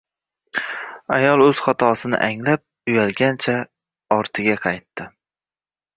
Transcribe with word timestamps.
Ayol 1.17 1.43
oʻz 1.47 1.61
xatosini 1.67 2.21
anglab, 2.29 2.65
uyalgancha 2.93 3.57
ortiga 4.19 4.57
qaytdi. 4.65 5.09